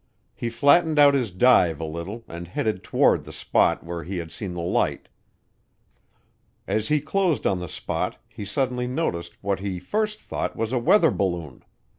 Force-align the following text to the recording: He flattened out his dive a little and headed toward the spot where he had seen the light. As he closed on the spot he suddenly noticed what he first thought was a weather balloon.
He 0.33 0.49
flattened 0.49 0.97
out 0.97 1.13
his 1.13 1.29
dive 1.29 1.79
a 1.79 1.85
little 1.85 2.23
and 2.27 2.47
headed 2.47 2.81
toward 2.83 3.23
the 3.23 3.31
spot 3.31 3.83
where 3.83 4.03
he 4.03 4.17
had 4.17 4.31
seen 4.31 4.55
the 4.55 4.63
light. 4.63 5.09
As 6.65 6.87
he 6.87 6.99
closed 6.99 7.45
on 7.45 7.59
the 7.59 7.69
spot 7.69 8.17
he 8.27 8.43
suddenly 8.43 8.87
noticed 8.87 9.37
what 9.43 9.59
he 9.59 9.77
first 9.79 10.19
thought 10.19 10.55
was 10.55 10.73
a 10.73 10.79
weather 10.79 11.11
balloon. 11.11 11.63